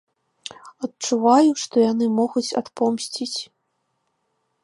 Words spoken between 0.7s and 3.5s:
Адчуваю, што яны могуць адпомсціць.